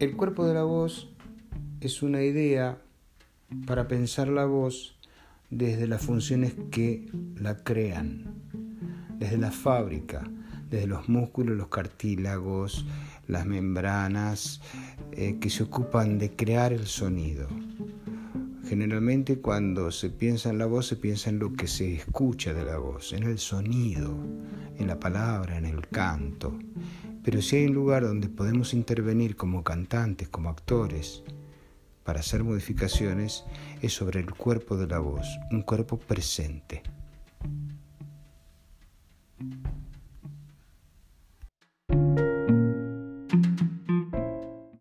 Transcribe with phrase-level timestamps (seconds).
[0.00, 1.08] El cuerpo de la voz
[1.80, 2.78] es una idea
[3.64, 4.96] para pensar la voz
[5.50, 8.34] desde las funciones que la crean,
[9.20, 10.28] desde la fábrica,
[10.68, 12.84] desde los músculos, los cartílagos,
[13.28, 14.60] las membranas
[15.12, 17.46] eh, que se ocupan de crear el sonido.
[18.66, 22.64] Generalmente cuando se piensa en la voz se piensa en lo que se escucha de
[22.64, 24.12] la voz, en el sonido,
[24.76, 26.58] en la palabra, en el canto.
[27.24, 31.22] Pero si hay un lugar donde podemos intervenir como cantantes, como actores,
[32.04, 33.44] para hacer modificaciones,
[33.80, 36.82] es sobre el cuerpo de la voz, un cuerpo presente.